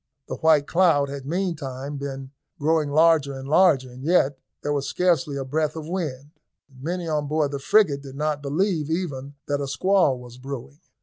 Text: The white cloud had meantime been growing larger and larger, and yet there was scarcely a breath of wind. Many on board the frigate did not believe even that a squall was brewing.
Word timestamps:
The 0.27 0.37
white 0.37 0.65
cloud 0.65 1.09
had 1.09 1.27
meantime 1.27 1.97
been 1.97 2.31
growing 2.57 2.89
larger 2.89 3.37
and 3.37 3.47
larger, 3.47 3.91
and 3.91 4.03
yet 4.03 4.39
there 4.63 4.73
was 4.73 4.87
scarcely 4.87 5.35
a 5.37 5.45
breath 5.45 5.75
of 5.75 5.87
wind. 5.87 6.31
Many 6.75 7.07
on 7.07 7.27
board 7.27 7.51
the 7.51 7.59
frigate 7.59 8.01
did 8.01 8.15
not 8.15 8.41
believe 8.41 8.89
even 8.89 9.35
that 9.47 9.61
a 9.61 9.67
squall 9.67 10.17
was 10.17 10.39
brewing. 10.39 10.79